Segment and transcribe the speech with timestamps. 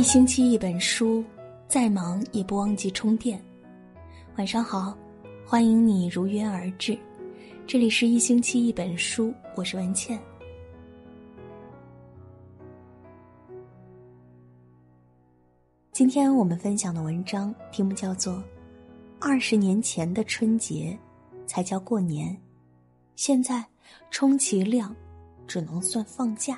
[0.00, 1.22] 一星期一本书，
[1.68, 3.38] 再忙也不忘记充电。
[4.38, 4.96] 晚上好，
[5.44, 6.98] 欢迎你如约而至，
[7.66, 10.18] 这里是一星期一本书，我是文倩。
[15.92, 18.32] 今天我们分享的文章题目叫做
[19.20, 20.98] 《二十年前的春节
[21.46, 22.34] 才叫过年，
[23.16, 23.62] 现在
[24.10, 24.96] 充其量
[25.46, 26.54] 只能算放假》。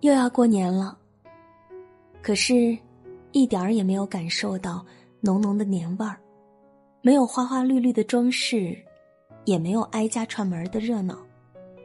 [0.00, 0.96] 又要过年了，
[2.22, 2.78] 可是，
[3.32, 4.84] 一点儿也没有感受到
[5.20, 6.16] 浓浓的年味儿，
[7.02, 8.78] 没有花花绿绿的装饰，
[9.44, 11.18] 也没有挨家串门的热闹，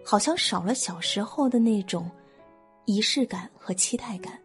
[0.06, 2.08] 好像少了小时候的那种
[2.86, 4.40] 仪式感和期待感。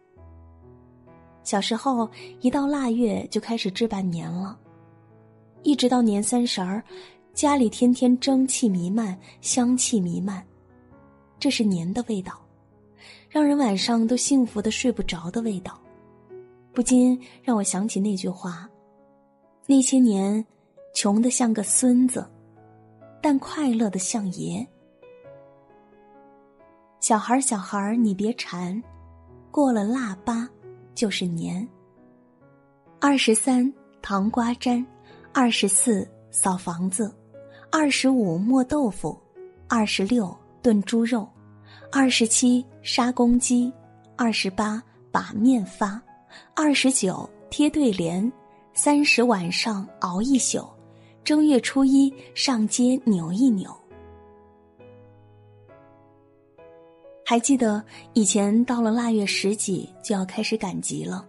[1.43, 2.09] 小时候
[2.41, 4.59] 一到腊月就开始置办年了，
[5.63, 6.83] 一直到年三十儿，
[7.35, 10.43] 家里天天蒸汽弥漫，香气弥漫，
[11.39, 12.41] 这是年的味道。
[13.29, 15.79] 让人晚上都幸福的睡不着的味道，
[16.73, 18.69] 不禁让我想起那句话：
[19.67, 20.45] 那些年，
[20.95, 22.27] 穷的像个孙子，
[23.21, 24.67] 但快乐的像爷。
[27.01, 28.83] 小孩儿，小孩儿，你别馋，
[29.51, 30.49] 过了腊八
[30.95, 31.67] 就是年。
[32.99, 34.85] 二十三糖瓜粘，
[35.33, 37.15] 二十四扫房子，
[37.71, 39.17] 二十五磨豆腐，
[39.69, 41.29] 二十六炖猪肉。
[41.91, 43.73] 二十七杀公鸡，
[44.15, 46.01] 二十八把面发，
[46.55, 48.31] 二十九贴对联，
[48.75, 50.69] 三十晚上熬一宿，
[51.25, 53.75] 正月初一上街扭一扭。
[57.25, 61.27] 还记得以前到了腊月十几就要开始赶集了，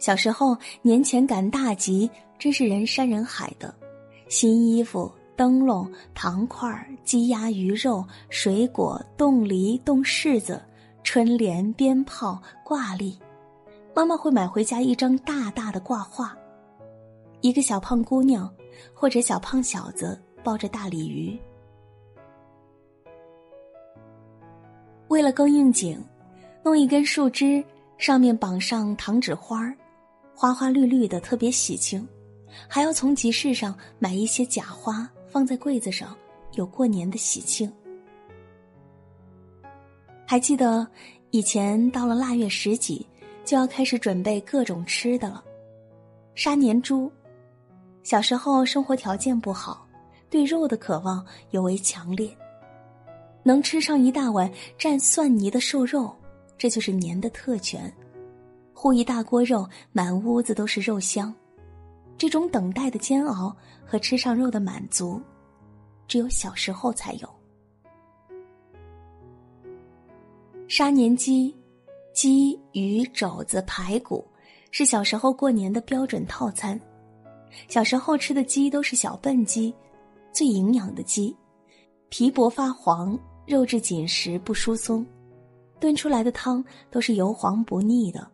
[0.00, 3.72] 小时候年前赶大集真是人山人海的，
[4.28, 5.10] 新衣服。
[5.40, 10.62] 灯笼、糖块、鸡鸭鱼肉、水果、冻梨、冻柿子、
[11.02, 13.18] 春联、鞭炮、挂历，
[13.96, 16.36] 妈妈会买回家一张大大的挂画，
[17.40, 18.54] 一个小胖姑娘
[18.92, 21.40] 或者小胖小子抱着大鲤鱼。
[25.08, 25.98] 为了更应景，
[26.62, 27.64] 弄一根树枝，
[27.96, 29.74] 上面绑上糖纸花
[30.34, 32.06] 花花绿绿的，特别喜庆。
[32.68, 35.10] 还要从集市上买一些假花。
[35.30, 36.16] 放在柜子上，
[36.54, 37.72] 有过年的喜庆。
[40.26, 40.86] 还记得
[41.30, 43.06] 以前到了腊月十几，
[43.44, 45.42] 就要开始准备各种吃的了。
[46.34, 47.10] 杀年猪，
[48.02, 49.86] 小时候生活条件不好，
[50.28, 52.30] 对肉的渴望尤为强烈。
[53.42, 56.14] 能吃上一大碗蘸蒜泥的瘦肉，
[56.58, 57.92] 这就是年的特权。
[58.74, 61.34] 烀一大锅肉，满屋子都是肉香。
[62.20, 65.18] 这种等待的煎熬和吃上肉的满足，
[66.06, 67.28] 只有小时候才有。
[70.68, 71.56] 杀年鸡，
[72.12, 74.22] 鸡、鱼、肘子、排骨，
[74.70, 76.78] 是小时候过年的标准套餐。
[77.68, 79.74] 小时候吃的鸡都是小笨鸡，
[80.30, 81.34] 最营养的鸡，
[82.10, 85.06] 皮薄发黄，肉质紧实不疏松，
[85.80, 88.30] 炖出来的汤都是油黄不腻的。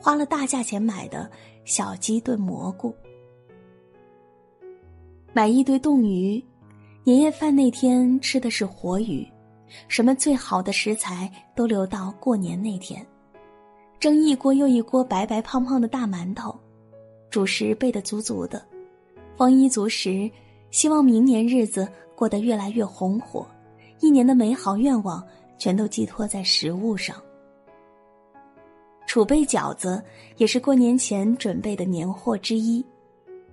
[0.00, 1.30] 花了大价钱买的
[1.64, 2.92] 小鸡炖蘑菇。
[5.34, 6.44] 买一堆冻鱼，
[7.04, 9.26] 年夜饭那天吃的是活鱼，
[9.88, 13.04] 什么最好的食材都留到过年那天。
[13.98, 16.54] 蒸一锅又一锅白白胖胖的大馒头，
[17.30, 18.62] 主食备得足足的，
[19.34, 20.30] 丰衣足食，
[20.70, 23.46] 希望明年日子过得越来越红火，
[24.00, 25.26] 一年的美好愿望
[25.56, 27.16] 全都寄托在食物上。
[29.06, 30.02] 储备饺子
[30.36, 32.84] 也是过年前准备的年货之一。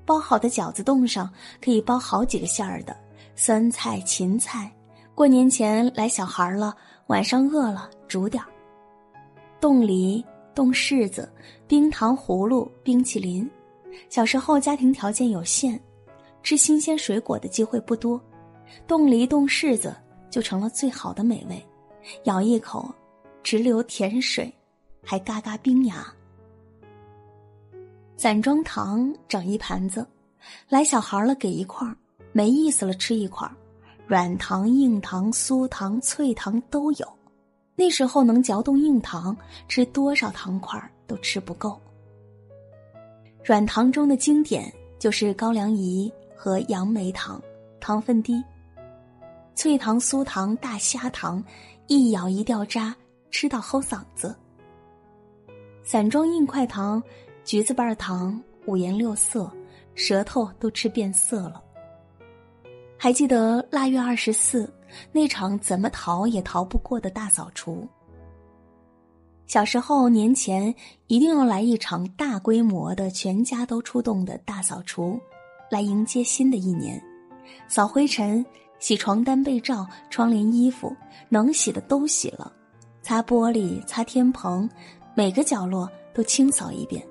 [0.10, 1.32] 包好的饺子冻上
[1.62, 2.98] 可以包好几个馅儿的，
[3.36, 4.76] 酸菜、芹菜。
[5.14, 6.76] 过年前来小孩了，
[7.10, 8.50] 晚上饿了煮点儿。
[9.62, 10.26] 冻梨、
[10.56, 11.32] 冻柿子、
[11.68, 13.48] 冰糖葫芦、冰淇淋。
[14.10, 15.80] 小时候家庭条件有限，
[16.42, 18.20] 吃新鲜水果的机会不多，
[18.88, 19.96] 冻梨、冻柿子
[20.32, 21.64] 就成了最好的美味，
[22.24, 22.92] 咬一口，
[23.44, 24.52] 直流甜水，
[25.04, 26.12] 还嘎嘎冰牙。
[28.22, 30.06] 散装糖整一盘子，
[30.68, 31.96] 来小孩了给一块儿，
[32.34, 33.56] 没意思了吃一块儿，
[34.08, 37.08] 软糖、硬糖、酥糖、脆糖都有。
[37.78, 39.34] 那时候能嚼动硬糖，
[39.70, 40.78] 吃多少糖块
[41.08, 41.80] 都吃不够。
[43.42, 44.70] 软糖中的经典
[45.00, 47.42] 就是高粱饴和杨梅糖，
[47.80, 48.44] 糖分低。
[49.56, 51.42] 脆糖、酥糖、大虾糖，
[51.88, 52.94] 一咬一掉渣，
[53.32, 54.36] 吃到齁嗓子。
[55.86, 57.02] 散装硬块糖。
[57.50, 59.52] 橘子瓣糖五颜六色，
[59.96, 61.60] 舌头都吃变色了。
[62.96, 64.72] 还记得腊月二十四
[65.12, 67.88] 那场怎么逃也逃不过的大扫除，
[69.48, 70.72] 小时候年前
[71.08, 75.20] 一定要来一场大规模的、全家都出动的大扫除，
[75.72, 77.04] 来迎接新的一年，
[77.68, 78.46] 扫灰尘、
[78.78, 80.96] 洗床单被罩、窗帘衣服，
[81.30, 82.54] 能洗的都洗了，
[83.02, 84.70] 擦玻璃、擦天棚，
[85.16, 87.04] 每个角落都清扫一遍。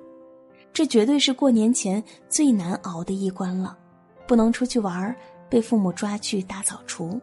[0.79, 3.77] 这绝对是过年前最难熬的一关了，
[4.25, 5.13] 不能出去玩
[5.49, 7.19] 被父母抓去大扫除。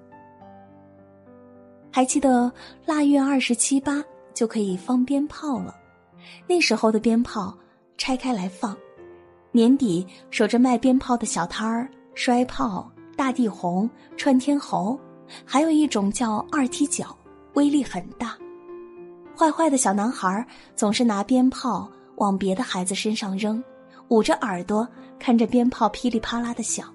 [1.90, 2.52] 还记得
[2.84, 4.04] 腊月二十七八。
[4.34, 5.74] 就可以放鞭炮了。
[6.46, 7.56] 那时候的鞭炮
[7.96, 8.76] 拆开来放，
[9.50, 13.88] 年底守着卖鞭炮的小摊儿，摔炮、大地红、
[14.18, 15.00] 串天猴，
[15.46, 17.16] 还有一种叫二踢脚，
[17.54, 18.36] 威力很大。
[19.34, 23.62] 坏坏的小男孩总是拿鞭炮往别的孩子身上扔，
[24.08, 24.86] 捂着耳朵
[25.18, 26.92] 看着鞭炮噼里啪啦的响。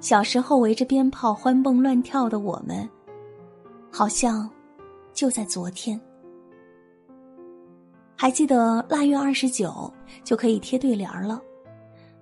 [0.00, 2.88] 小时候围着鞭炮欢蹦乱跳的我们，
[3.90, 4.48] 好像
[5.12, 6.00] 就在昨天。
[8.16, 9.92] 还记得腊月二十九
[10.24, 11.40] 就可以贴对联了，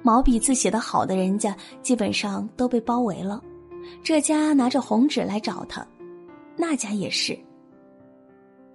[0.02, 3.43] 毛笔字写的好的人家基本上都被包围了。
[4.02, 5.87] 这家拿着红纸来找他，
[6.56, 7.38] 那家也是。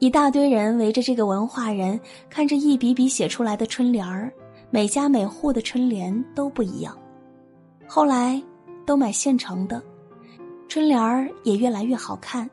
[0.01, 4.33] 一大堆人围着这个文化人，看着一笔笔写出来的春联儿，
[4.71, 6.97] 每家每户的春联都不一样。
[7.87, 8.41] 后来
[8.83, 9.79] 都买现成的，
[10.67, 12.49] 春联儿也越来越好看，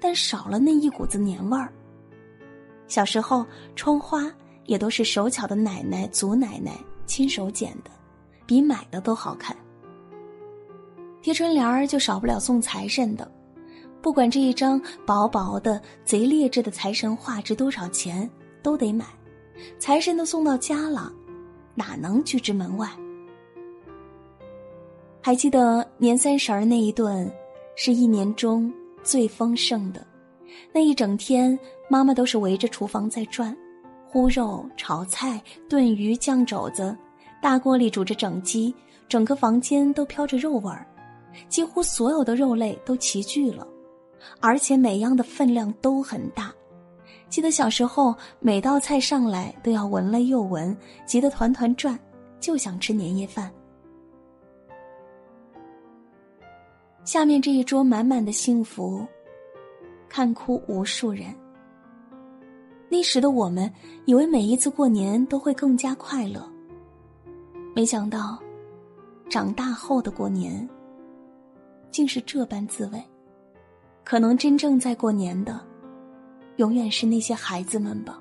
[0.00, 1.70] 但少了那一股子年味儿。
[2.86, 3.44] 小时候，
[3.76, 4.24] 窗花
[4.64, 6.72] 也都是手巧的奶奶、祖奶奶
[7.04, 7.90] 亲手剪的，
[8.46, 9.54] 比买的都好看。
[11.20, 13.30] 贴春联儿就少不了送财神的，
[14.00, 18.28] 不管这一张薄薄的、贼劣质的财神画值多少钱，
[18.62, 19.04] 都得买。
[19.78, 21.12] 财神都送到家了，
[21.74, 22.88] 哪能拒之门外？
[25.20, 27.30] 还记得年三十儿那一顿，
[27.74, 28.72] 是一年中
[29.02, 30.06] 最丰盛的。
[30.72, 31.58] 那一整天，
[31.90, 33.54] 妈妈都是围着厨房在转，
[34.12, 36.96] 烀肉、炒菜、炖鱼、酱肘子，
[37.42, 38.72] 大锅里煮着整鸡，
[39.08, 40.86] 整个房间都飘着肉味儿，
[41.48, 43.66] 几乎所有的肉类都齐聚了，
[44.40, 46.52] 而且每样的分量都很大。
[47.28, 51.98] 记得小时候，每道菜上来都要闻了又闻，急得团团转，
[52.40, 53.52] 就想吃年夜饭。
[57.04, 59.06] 下面这一桌满满的幸福。
[60.08, 61.26] 看哭无数人。
[62.88, 63.70] 那时的我们
[64.06, 66.50] 以为每一次过年都会更加快乐，
[67.74, 68.38] 没想到，
[69.28, 70.66] 长大后的过年，
[71.90, 73.02] 竟是这般滋味。
[74.08, 75.60] 可能真正在过年的，
[76.56, 78.18] 永远是那些孩子们吧。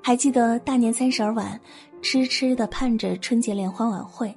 [0.00, 1.60] 还记得大年三十儿晚，
[2.00, 4.32] 痴痴的盼着春节联欢晚会。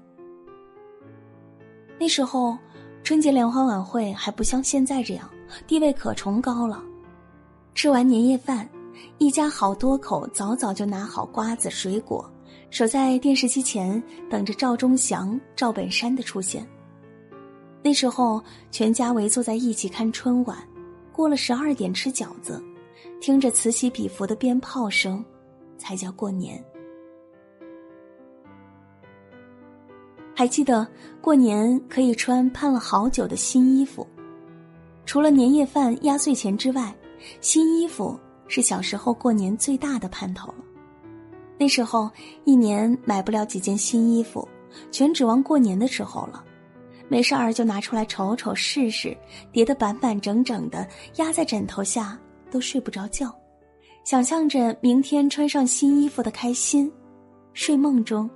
[2.00, 2.58] 那时候。
[3.04, 5.30] 春节联欢晚会还不像现在这样，
[5.68, 6.84] 地位可崇高了。
[7.76, 8.68] 吃完年夜饭，
[9.20, 12.28] 一家好多口早早就拿好瓜子、水果，
[12.72, 16.68] 守在电视机前等着赵忠祥、赵本山的出现。
[17.86, 20.58] 那时候，全家围坐在一起看春晚，
[21.12, 22.60] 过了十二点吃饺子，
[23.22, 25.24] 听着此起彼伏的鞭炮声，
[25.78, 26.66] 才叫过年。
[30.34, 30.88] 还记得
[31.22, 34.08] 过年可以穿盼了好久的新衣服，
[35.06, 36.92] 除了年夜饭、压岁钱之外，
[37.40, 40.66] 新衣服是小时候过年最大的盼头了。
[41.60, 42.10] 那时候
[42.46, 44.48] 一年买不了几件新衣服，
[44.90, 46.44] 全指望过年的时候了。
[47.08, 49.16] 没事儿就拿出来瞅瞅试试，
[49.52, 52.20] 叠得板板整整的，压在枕头下
[52.50, 53.34] 都睡不着觉，
[54.04, 56.92] 想象着明天穿上新衣服的开心，
[57.54, 58.30] 睡梦中。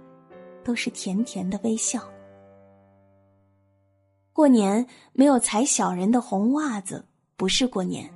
[0.61, 1.99] 都是甜甜的微笑。
[4.33, 7.03] 过年没有踩小人的红袜子
[7.38, 8.07] 不是过年，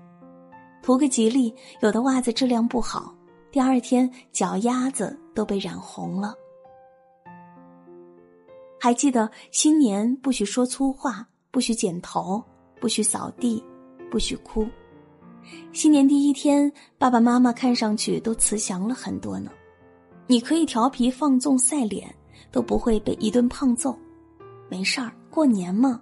[0.83, 3.15] 图个吉利，有的袜子质量不好，
[3.49, 6.35] 第二天脚丫子都被染红了。
[8.83, 12.43] 还记得新年不许说粗话，不许剪头，
[12.81, 13.63] 不许扫地，
[14.11, 14.67] 不许哭。
[15.71, 19.49] 新年第一天，爸爸妈妈看上去都慈祥了很多呢。
[20.27, 22.13] 你可以调皮放纵赛脸。
[22.51, 23.97] 都不会被一顿胖揍，
[24.69, 25.99] 没事儿，过年嘛。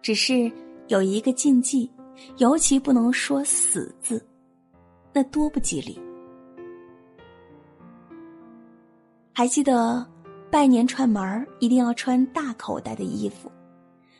[0.00, 0.50] 只是
[0.86, 1.90] 有一个禁忌，
[2.38, 4.24] 尤其不能说“死”字，
[5.12, 6.00] 那多不吉利。
[9.34, 10.06] 还记得
[10.52, 13.50] 拜年串门一定要穿大口袋的衣服，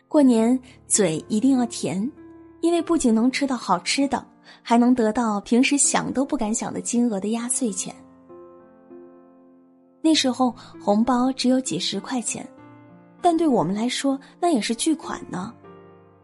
[0.09, 2.11] 过年嘴一定要甜，
[2.63, 4.25] 因为不仅能吃到好吃的，
[4.63, 7.95] 还能得到平时想都不敢想的金额的压岁钱。
[10.01, 12.49] 那时候红包只有几十块钱，
[13.21, 15.53] 但对我们来说那也是巨款呢。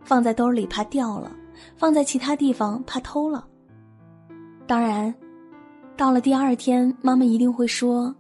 [0.05, 1.31] 放在兜里怕掉了，
[1.77, 3.47] 放在其他地方怕偷了。
[4.67, 5.15] 当然，
[5.99, 8.15] 到了第二天，妈妈一定会说：“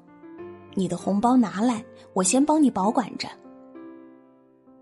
[0.78, 3.28] 你的红包拿来，我先帮你保管着。”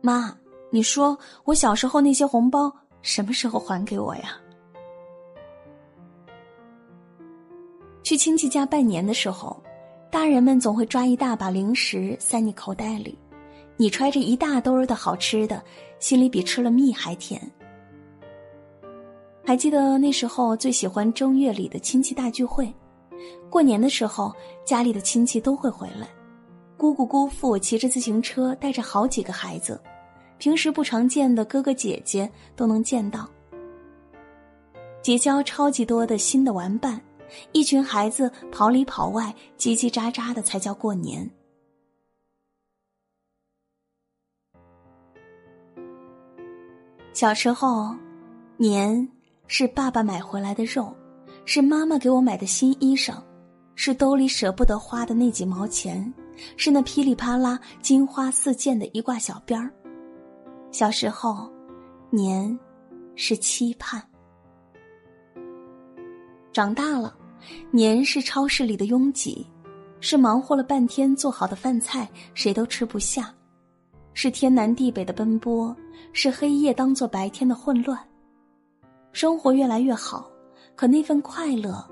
[0.03, 0.37] 妈，
[0.71, 4.37] 你说我小时候那些红包什么时候还给我呀？
[8.03, 9.57] 去亲戚家拜年的时候，
[10.11, 13.19] 大人们总会抓一大把零食塞你口袋里，
[13.79, 15.65] 你揣着一大兜的好吃的，
[15.99, 17.41] 心里比吃了蜜还甜。
[19.47, 22.71] 还记得那时候最喜欢正月里的亲戚大聚会，
[23.51, 26.09] 过年的时候家里的亲戚都会回来，
[26.77, 29.81] 姑姑姑父骑着自行车带着好几个孩子，
[30.39, 33.29] 平时不常见的哥哥姐姐都能见到，
[35.03, 37.01] 结交超级多的新的玩伴。
[37.51, 41.29] 一群孩子跑里跑外，叽叽喳喳的，才叫过年。
[47.13, 47.93] 小时候，
[48.57, 49.09] 年
[49.49, 50.95] 是爸爸买回来的肉，
[51.47, 53.23] 是妈妈给我买的新衣裳，
[53.77, 56.13] 是兜里舍不得花的那几毛钱，
[56.57, 59.71] 是那噼里啪啦、金花四溅的一挂小鞭儿。
[60.73, 61.49] 小时候，
[62.11, 62.59] 年
[63.15, 64.03] 是期盼。
[66.53, 67.17] 长大了，
[67.71, 69.47] 年是超市里的拥挤，
[70.01, 73.33] 是忙活了半天做好的饭菜谁都吃不下，
[74.15, 75.75] 是天南地北的奔波，
[76.13, 77.97] 是黑夜当做白天的混乱。
[79.13, 80.29] 生活越来越好，
[80.77, 81.83] 可那份快乐，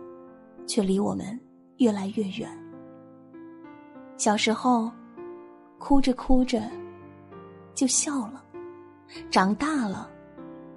[0.66, 1.40] 却离我们
[1.78, 2.48] 越来越远。
[4.18, 4.92] 小时候，
[5.78, 6.70] 哭着哭着
[7.74, 8.44] 就笑了；
[9.30, 10.10] 长大了，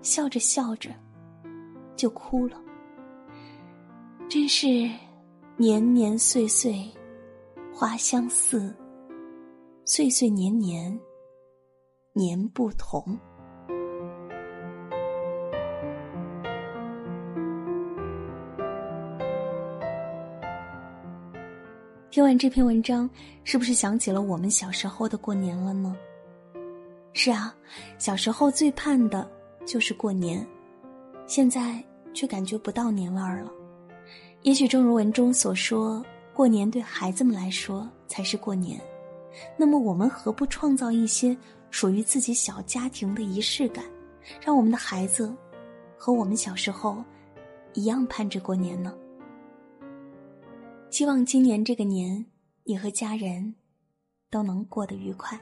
[0.01, 0.89] 笑着笑着
[1.97, 2.57] 就哭了。
[4.29, 4.89] 真是
[5.57, 6.89] 年年岁岁
[7.73, 8.73] 花相似，
[9.83, 10.97] 岁岁年年
[12.13, 13.19] 年不同。
[22.17, 23.07] 听完这篇文章，
[23.43, 25.95] 是不是想起了我们小时候的过年了呢？
[27.13, 27.55] 是啊，
[27.99, 29.29] 小时候最盼的
[29.67, 30.43] 就是过年，
[31.27, 31.79] 现在
[32.15, 33.51] 却感觉不到年味儿了。
[34.41, 38.81] 也许正如文中所说，过年对孩子们来说才是过年。
[39.55, 41.37] 那么，我们何不创造一些
[41.69, 43.85] 属于自己小家庭的仪式感，
[44.41, 45.31] 让我们的孩子
[45.95, 46.97] 和我们小时候
[47.75, 48.91] 一样盼着过年呢？
[50.89, 52.25] 希望今年这个年，
[52.63, 53.53] 你和家人
[54.31, 55.37] 都能过得愉快。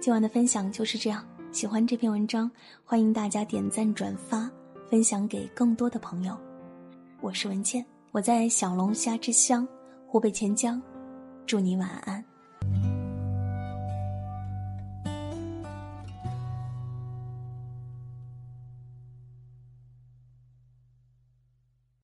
[0.00, 1.24] 今晚的分享就是这样。
[1.52, 2.50] 喜欢这篇文章，
[2.84, 4.50] 欢迎大家点赞、转发，
[4.90, 6.36] 分享给更多的朋友。
[7.20, 9.66] 我是文倩，我在小龙虾之乡
[10.06, 10.82] 湖北潜江，
[11.46, 12.22] 祝你晚安。